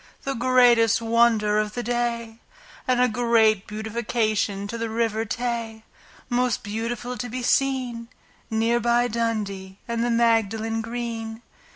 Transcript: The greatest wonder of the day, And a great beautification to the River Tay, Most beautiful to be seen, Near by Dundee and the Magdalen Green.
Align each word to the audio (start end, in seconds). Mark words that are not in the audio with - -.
The 0.23 0.33
greatest 0.33 0.99
wonder 0.99 1.59
of 1.59 1.75
the 1.75 1.83
day, 1.83 2.39
And 2.87 2.99
a 2.99 3.07
great 3.07 3.67
beautification 3.67 4.67
to 4.67 4.75
the 4.75 4.89
River 4.89 5.25
Tay, 5.25 5.83
Most 6.27 6.63
beautiful 6.63 7.15
to 7.17 7.29
be 7.29 7.43
seen, 7.43 8.07
Near 8.49 8.79
by 8.79 9.07
Dundee 9.07 9.77
and 9.87 10.03
the 10.03 10.09
Magdalen 10.09 10.81
Green. 10.81 11.43